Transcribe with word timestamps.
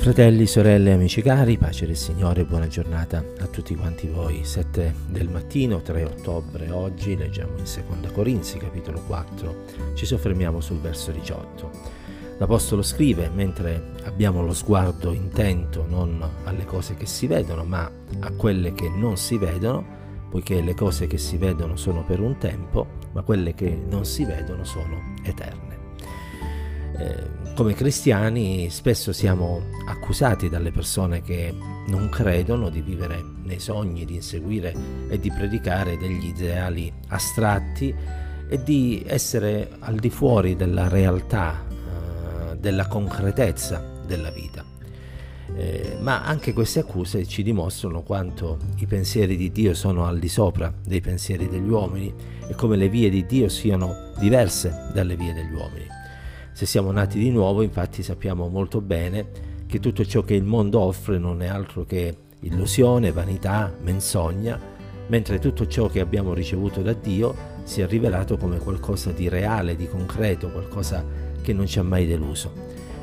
Fratelli, 0.00 0.46
sorelle, 0.46 0.92
amici 0.92 1.20
cari, 1.20 1.58
pace 1.58 1.84
del 1.84 1.94
Signore, 1.94 2.46
buona 2.46 2.66
giornata 2.68 3.22
a 3.38 3.46
tutti 3.48 3.76
quanti 3.76 4.08
voi. 4.08 4.46
7 4.46 4.94
del 5.08 5.28
mattino, 5.28 5.82
3 5.82 6.04
ottobre, 6.04 6.70
oggi 6.70 7.18
leggiamo 7.18 7.58
in 7.58 7.66
Seconda 7.66 8.10
Corinzi, 8.10 8.56
capitolo 8.56 9.02
4, 9.06 9.64
ci 9.92 10.06
soffermiamo 10.06 10.62
sul 10.62 10.78
verso 10.78 11.10
18. 11.12 11.70
L'Apostolo 12.38 12.80
scrive, 12.80 13.28
mentre 13.28 13.92
abbiamo 14.04 14.42
lo 14.42 14.54
sguardo 14.54 15.12
intento 15.12 15.84
non 15.86 16.26
alle 16.44 16.64
cose 16.64 16.94
che 16.94 17.04
si 17.04 17.26
vedono, 17.26 17.64
ma 17.64 17.88
a 18.20 18.30
quelle 18.30 18.72
che 18.72 18.88
non 18.88 19.18
si 19.18 19.36
vedono, 19.36 19.84
poiché 20.30 20.62
le 20.62 20.72
cose 20.72 21.08
che 21.08 21.18
si 21.18 21.36
vedono 21.36 21.76
sono 21.76 22.04
per 22.04 22.20
un 22.20 22.38
tempo, 22.38 22.86
ma 23.12 23.20
quelle 23.20 23.52
che 23.52 23.78
non 23.86 24.06
si 24.06 24.24
vedono 24.24 24.64
sono 24.64 25.14
eterne. 25.22 25.79
Eh, 27.00 27.38
come 27.54 27.72
cristiani 27.72 28.68
spesso 28.68 29.12
siamo 29.12 29.62
accusati 29.86 30.50
dalle 30.50 30.70
persone 30.70 31.22
che 31.22 31.52
non 31.86 32.10
credono 32.10 32.68
di 32.68 32.82
vivere 32.82 33.22
nei 33.42 33.58
sogni, 33.58 34.04
di 34.04 34.16
inseguire 34.16 34.74
e 35.08 35.18
di 35.18 35.30
predicare 35.30 35.96
degli 35.96 36.26
ideali 36.26 36.92
astratti 37.08 37.94
e 38.48 38.62
di 38.62 39.02
essere 39.06 39.70
al 39.78 39.96
di 39.96 40.10
fuori 40.10 40.56
della 40.56 40.88
realtà, 40.88 41.64
eh, 41.68 42.56
della 42.56 42.86
concretezza 42.86 43.82
della 44.06 44.30
vita. 44.30 44.62
Eh, 45.56 45.96
ma 46.00 46.24
anche 46.24 46.52
queste 46.52 46.80
accuse 46.80 47.26
ci 47.26 47.42
dimostrano 47.42 48.02
quanto 48.02 48.58
i 48.76 48.86
pensieri 48.86 49.36
di 49.36 49.50
Dio 49.50 49.74
sono 49.74 50.06
al 50.06 50.18
di 50.18 50.28
sopra 50.28 50.72
dei 50.84 51.00
pensieri 51.00 51.48
degli 51.48 51.68
uomini 51.68 52.12
e 52.46 52.54
come 52.54 52.76
le 52.76 52.88
vie 52.88 53.08
di 53.08 53.24
Dio 53.24 53.48
siano 53.48 54.12
diverse 54.18 54.90
dalle 54.92 55.16
vie 55.16 55.32
degli 55.32 55.52
uomini. 55.52 55.99
Se 56.52 56.66
siamo 56.66 56.90
nati 56.90 57.18
di 57.18 57.30
nuovo, 57.30 57.62
infatti, 57.62 58.02
sappiamo 58.02 58.48
molto 58.48 58.80
bene 58.80 59.48
che 59.66 59.78
tutto 59.78 60.04
ciò 60.04 60.22
che 60.22 60.34
il 60.34 60.44
mondo 60.44 60.80
offre 60.80 61.18
non 61.18 61.42
è 61.42 61.46
altro 61.46 61.84
che 61.84 62.16
illusione, 62.40 63.12
vanità, 63.12 63.72
menzogna, 63.80 64.58
mentre 65.06 65.38
tutto 65.38 65.66
ciò 65.66 65.88
che 65.88 66.00
abbiamo 66.00 66.34
ricevuto 66.34 66.82
da 66.82 66.92
Dio 66.92 67.34
si 67.64 67.80
è 67.80 67.86
rivelato 67.86 68.36
come 68.36 68.58
qualcosa 68.58 69.12
di 69.12 69.28
reale, 69.28 69.76
di 69.76 69.88
concreto, 69.88 70.50
qualcosa 70.50 71.04
che 71.40 71.52
non 71.52 71.66
ci 71.66 71.78
ha 71.78 71.82
mai 71.82 72.06
deluso. 72.06 72.52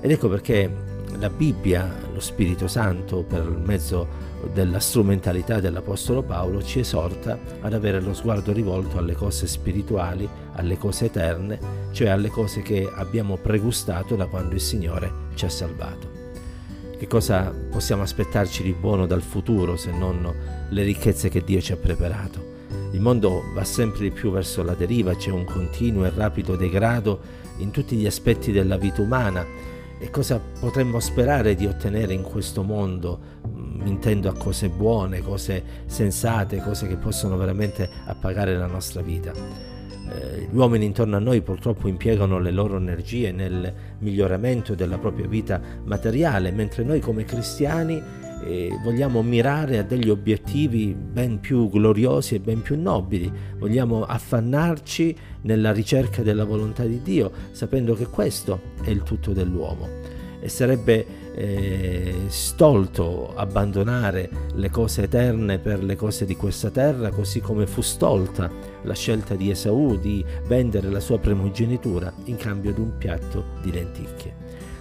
Ed 0.00 0.10
ecco 0.10 0.28
perché 0.28 0.70
la 1.18 1.28
Bibbia, 1.28 1.88
lo 2.12 2.20
Spirito 2.20 2.66
Santo, 2.66 3.22
per 3.22 3.44
mezzo 3.44 4.30
della 4.52 4.80
strumentalità 4.80 5.60
dell'Apostolo 5.60 6.22
Paolo, 6.22 6.62
ci 6.62 6.80
esorta 6.80 7.38
ad 7.60 7.72
avere 7.72 8.00
lo 8.00 8.14
sguardo 8.14 8.52
rivolto 8.52 8.98
alle 8.98 9.14
cose 9.14 9.46
spirituali, 9.46 10.28
alle 10.54 10.76
cose 10.76 11.06
eterne, 11.06 11.58
cioè 11.92 12.08
alle 12.08 12.28
cose 12.28 12.62
che 12.62 12.90
abbiamo 12.94 13.36
pregustato 13.36 14.16
da 14.16 14.26
quando 14.26 14.54
il 14.54 14.60
Signore 14.60 15.12
ci 15.34 15.44
ha 15.44 15.48
salvato. 15.48 16.20
Che 16.98 17.06
cosa 17.06 17.52
possiamo 17.70 18.02
aspettarci 18.02 18.62
di 18.62 18.72
buono 18.72 19.06
dal 19.06 19.22
futuro 19.22 19.76
se 19.76 19.90
non 19.90 20.32
le 20.68 20.82
ricchezze 20.82 21.28
che 21.28 21.42
Dio 21.42 21.60
ci 21.60 21.72
ha 21.72 21.76
preparato? 21.76 22.50
Il 22.92 23.00
mondo 23.00 23.42
va 23.54 23.64
sempre 23.64 24.02
di 24.02 24.10
più 24.10 24.30
verso 24.30 24.62
la 24.62 24.74
deriva, 24.74 25.16
c'è 25.16 25.30
un 25.30 25.44
continuo 25.44 26.04
e 26.04 26.12
rapido 26.14 26.56
degrado 26.56 27.20
in 27.58 27.70
tutti 27.70 27.96
gli 27.96 28.06
aspetti 28.06 28.52
della 28.52 28.76
vita 28.76 29.02
umana 29.02 29.44
e 30.02 30.10
cosa 30.10 30.40
potremmo 30.58 30.98
sperare 30.98 31.54
di 31.54 31.66
ottenere 31.66 32.12
in 32.12 32.22
questo 32.22 32.64
mondo? 32.64 33.20
Mm, 33.46 33.86
intendo 33.86 34.28
a 34.28 34.34
cose 34.34 34.68
buone, 34.68 35.22
cose 35.22 35.62
sensate, 35.86 36.60
cose 36.60 36.88
che 36.88 36.96
possono 36.96 37.36
veramente 37.36 37.88
appagare 38.06 38.56
la 38.56 38.66
nostra 38.66 39.00
vita. 39.00 39.71
Eh, 40.10 40.48
gli 40.50 40.56
uomini 40.56 40.84
intorno 40.84 41.16
a 41.16 41.20
noi 41.20 41.42
purtroppo 41.42 41.88
impiegano 41.88 42.38
le 42.38 42.50
loro 42.50 42.76
energie 42.76 43.32
nel 43.32 43.72
miglioramento 43.98 44.74
della 44.74 44.98
propria 44.98 45.26
vita 45.26 45.60
materiale, 45.84 46.50
mentre 46.50 46.82
noi 46.84 47.00
come 47.00 47.24
cristiani 47.24 48.02
eh, 48.44 48.76
vogliamo 48.82 49.22
mirare 49.22 49.78
a 49.78 49.82
degli 49.82 50.10
obiettivi 50.10 50.94
ben 50.94 51.40
più 51.40 51.68
gloriosi 51.70 52.34
e 52.34 52.40
ben 52.40 52.62
più 52.62 52.80
nobili, 52.80 53.30
vogliamo 53.56 54.04
affannarci 54.04 55.16
nella 55.42 55.72
ricerca 55.72 56.22
della 56.22 56.44
volontà 56.44 56.84
di 56.84 57.00
Dio, 57.02 57.30
sapendo 57.52 57.94
che 57.94 58.06
questo 58.06 58.60
è 58.82 58.90
il 58.90 59.02
tutto 59.02 59.32
dell'uomo. 59.32 60.11
E 60.44 60.48
sarebbe 60.48 61.06
eh, 61.34 62.14
stolto 62.26 63.32
abbandonare 63.36 64.28
le 64.54 64.70
cose 64.70 65.02
eterne 65.02 65.58
per 65.58 65.84
le 65.84 65.94
cose 65.94 66.24
di 66.24 66.34
questa 66.34 66.70
terra, 66.70 67.10
così 67.10 67.40
come 67.40 67.68
fu 67.68 67.80
stolta 67.80 68.50
la 68.82 68.94
scelta 68.94 69.36
di 69.36 69.50
Esaù 69.50 70.00
di 70.00 70.24
vendere 70.46 70.90
la 70.90 70.98
sua 70.98 71.20
primogenitura 71.20 72.12
in 72.24 72.34
cambio 72.34 72.72
di 72.72 72.80
un 72.80 72.98
piatto 72.98 73.44
di 73.62 73.70
lenticchie. 73.70 74.34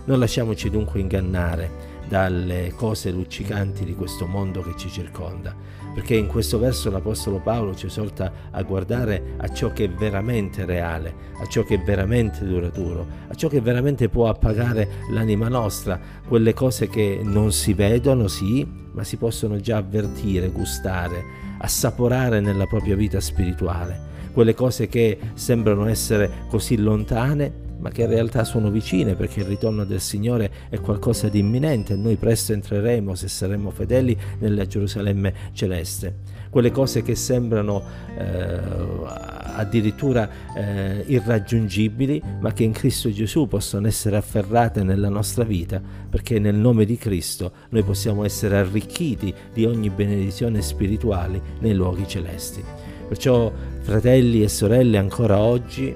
Non 0.05 0.17
lasciamoci 0.17 0.71
dunque 0.71 0.99
ingannare 0.99 1.90
dalle 2.11 2.73
cose 2.75 3.09
luccicanti 3.09 3.85
di 3.85 3.95
questo 3.95 4.27
mondo 4.27 4.61
che 4.61 4.73
ci 4.75 4.89
circonda, 4.89 5.55
perché 5.93 6.17
in 6.17 6.27
questo 6.27 6.59
verso 6.59 6.91
l'Apostolo 6.91 7.39
Paolo 7.39 7.73
ci 7.73 7.85
esorta 7.85 8.33
a 8.51 8.61
guardare 8.63 9.35
a 9.37 9.47
ciò 9.47 9.71
che 9.71 9.85
è 9.85 9.89
veramente 9.89 10.65
reale, 10.65 11.15
a 11.39 11.45
ciò 11.45 11.63
che 11.63 11.75
è 11.75 11.79
veramente 11.81 12.43
duraturo, 12.43 13.07
a 13.29 13.33
ciò 13.33 13.47
che 13.47 13.61
veramente 13.61 14.09
può 14.09 14.27
appagare 14.27 14.89
l'anima 15.11 15.47
nostra, 15.47 15.97
quelle 16.27 16.53
cose 16.53 16.89
che 16.89 17.21
non 17.23 17.53
si 17.53 17.73
vedono, 17.73 18.27
sì, 18.27 18.67
ma 18.91 19.05
si 19.05 19.15
possono 19.15 19.61
già 19.61 19.77
avvertire, 19.77 20.49
gustare, 20.49 21.23
assaporare 21.59 22.41
nella 22.41 22.65
propria 22.65 22.97
vita 22.97 23.21
spirituale, 23.21 24.09
quelle 24.33 24.53
cose 24.53 24.89
che 24.89 25.17
sembrano 25.35 25.85
essere 25.87 26.29
così 26.49 26.75
lontane 26.75 27.60
ma 27.81 27.89
che 27.89 28.03
in 28.03 28.09
realtà 28.09 28.43
sono 28.43 28.69
vicine 28.69 29.15
perché 29.15 29.41
il 29.41 29.47
ritorno 29.47 29.83
del 29.83 29.99
Signore 29.99 30.51
è 30.69 30.79
qualcosa 30.79 31.27
di 31.27 31.39
imminente 31.39 31.93
e 31.93 31.95
noi 31.97 32.15
presto 32.15 32.53
entreremo 32.53 33.15
se 33.15 33.27
saremo 33.27 33.71
fedeli 33.71 34.17
nella 34.39 34.65
Gerusalemme 34.65 35.33
celeste. 35.51 36.39
Quelle 36.49 36.71
cose 36.71 37.01
che 37.01 37.15
sembrano 37.15 37.81
eh, 38.17 38.59
addirittura 39.55 40.29
eh, 40.55 41.03
irraggiungibili, 41.07 42.21
ma 42.39 42.51
che 42.53 42.63
in 42.63 42.71
Cristo 42.71 43.11
Gesù 43.11 43.47
possono 43.47 43.87
essere 43.87 44.17
afferrate 44.17 44.83
nella 44.83 45.09
nostra 45.09 45.43
vita, 45.43 45.81
perché 46.09 46.39
nel 46.39 46.55
nome 46.55 46.85
di 46.85 46.97
Cristo 46.97 47.51
noi 47.69 47.83
possiamo 47.83 48.25
essere 48.25 48.57
arricchiti 48.57 49.33
di 49.53 49.65
ogni 49.65 49.89
benedizione 49.89 50.61
spirituale 50.61 51.41
nei 51.59 51.73
luoghi 51.73 52.07
celesti. 52.07 52.61
Perciò, 53.07 53.51
fratelli 53.79 54.43
e 54.43 54.47
sorelle, 54.47 54.97
ancora 54.97 55.39
oggi 55.39 55.95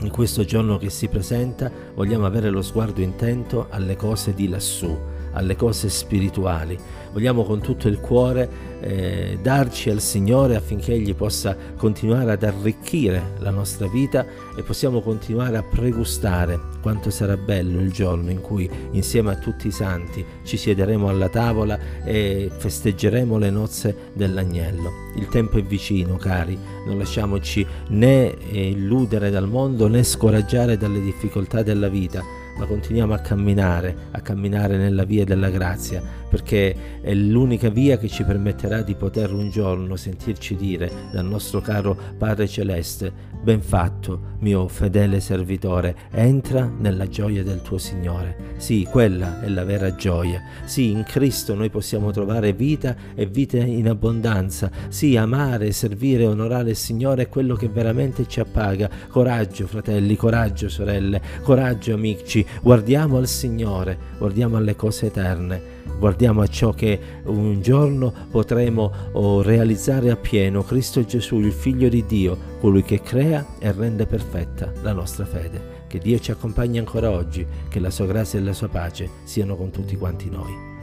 in 0.00 0.10
questo 0.10 0.44
giorno 0.44 0.78
che 0.78 0.90
si 0.90 1.08
presenta 1.08 1.70
vogliamo 1.94 2.26
avere 2.26 2.50
lo 2.50 2.62
sguardo 2.62 3.00
intento 3.00 3.66
alle 3.70 3.96
cose 3.96 4.34
di 4.34 4.48
lassù, 4.48 4.96
alle 5.32 5.56
cose 5.56 5.88
spirituali. 5.88 6.78
Vogliamo 7.12 7.42
con 7.44 7.60
tutto 7.60 7.88
il 7.88 8.00
cuore 8.00 8.68
eh, 8.80 9.38
darci 9.42 9.90
al 9.90 10.00
Signore 10.00 10.56
affinché 10.56 10.92
Egli 10.92 11.14
possa 11.14 11.56
continuare 11.76 12.32
ad 12.32 12.42
arricchire 12.42 13.34
la 13.38 13.50
nostra 13.50 13.88
vita 13.88 14.24
e 14.56 14.62
possiamo 14.62 15.00
continuare 15.00 15.56
a 15.56 15.62
pregustare 15.62 16.60
quanto 16.80 17.10
sarà 17.10 17.36
bello 17.36 17.80
il 17.80 17.90
giorno 17.90 18.30
in 18.30 18.40
cui 18.40 18.70
insieme 18.92 19.32
a 19.32 19.36
tutti 19.36 19.66
i 19.66 19.72
santi 19.72 20.24
ci 20.44 20.56
siederemo 20.56 21.08
alla 21.08 21.28
tavola 21.28 21.78
e 22.04 22.50
festeggeremo 22.56 23.36
le 23.38 23.50
nozze 23.50 23.94
dell'agnello. 24.12 25.06
Il 25.16 25.28
tempo 25.28 25.58
è 25.58 25.62
vicino, 25.62 26.16
cari, 26.16 26.56
non 26.86 26.98
lasciamoci 26.98 27.66
né 27.88 28.32
illudere 28.50 29.30
dal 29.30 29.48
mondo 29.48 29.88
né 29.88 30.02
scoraggiare 30.04 30.76
dalle 30.76 31.00
difficoltà 31.00 31.62
della 31.62 31.88
vita 31.88 32.37
ma 32.58 32.66
continuiamo 32.66 33.14
a 33.14 33.18
camminare, 33.18 33.96
a 34.10 34.20
camminare 34.20 34.76
nella 34.76 35.04
via 35.04 35.24
della 35.24 35.48
grazia, 35.48 36.02
perché 36.28 37.00
è 37.00 37.14
l'unica 37.14 37.70
via 37.70 37.96
che 37.98 38.08
ci 38.08 38.24
permetterà 38.24 38.82
di 38.82 38.96
poter 38.96 39.32
un 39.32 39.48
giorno 39.48 39.94
sentirci 39.94 40.56
dire 40.56 40.90
dal 41.12 41.24
nostro 41.24 41.60
caro 41.60 41.96
Padre 42.18 42.48
Celeste, 42.48 43.26
ben 43.40 43.62
fatto, 43.62 44.36
mio 44.40 44.66
fedele 44.68 45.20
servitore, 45.20 45.94
entra 46.10 46.68
nella 46.78 47.08
gioia 47.08 47.44
del 47.44 47.62
tuo 47.62 47.78
Signore. 47.78 48.56
Sì, 48.56 48.86
quella 48.90 49.40
è 49.40 49.48
la 49.48 49.64
vera 49.64 49.94
gioia. 49.94 50.42
Sì, 50.64 50.90
in 50.90 51.04
Cristo 51.04 51.54
noi 51.54 51.70
possiamo 51.70 52.10
trovare 52.10 52.52
vita 52.52 52.96
e 53.14 53.26
vita 53.26 53.56
in 53.58 53.88
abbondanza. 53.88 54.70
Sì, 54.88 55.16
amare, 55.16 55.70
servire, 55.72 56.26
onorare 56.26 56.70
il 56.70 56.76
Signore 56.76 57.22
è 57.22 57.28
quello 57.28 57.54
che 57.54 57.68
veramente 57.68 58.26
ci 58.26 58.40
appaga. 58.40 58.90
Coraggio, 59.08 59.66
fratelli, 59.66 60.16
coraggio, 60.16 60.68
sorelle, 60.68 61.20
coraggio, 61.42 61.94
amici, 61.94 62.44
guardiamo 62.62 63.16
al 63.16 63.26
Signore, 63.26 63.98
guardiamo 64.18 64.56
alle 64.56 64.76
cose 64.76 65.06
eterne, 65.06 65.60
guardiamo 65.98 66.40
a 66.40 66.46
ciò 66.46 66.72
che 66.72 66.98
un 67.24 67.60
giorno 67.60 68.12
potremo 68.30 68.92
oh, 69.12 69.42
realizzare 69.42 70.10
appieno, 70.10 70.62
Cristo 70.62 71.04
Gesù, 71.04 71.38
il 71.38 71.52
Figlio 71.52 71.88
di 71.88 72.04
Dio, 72.06 72.36
colui 72.60 72.82
che 72.82 73.00
crea 73.00 73.44
e 73.58 73.72
rende 73.72 74.06
perfetta 74.06 74.72
la 74.82 74.92
nostra 74.92 75.24
fede. 75.24 75.76
Che 75.88 75.98
Dio 75.98 76.18
ci 76.18 76.30
accompagni 76.30 76.78
ancora 76.78 77.10
oggi, 77.10 77.46
che 77.68 77.80
la 77.80 77.90
sua 77.90 78.06
grazia 78.06 78.38
e 78.38 78.42
la 78.42 78.52
sua 78.52 78.68
pace 78.68 79.08
siano 79.24 79.56
con 79.56 79.70
tutti 79.70 79.96
quanti 79.96 80.28
noi. 80.28 80.77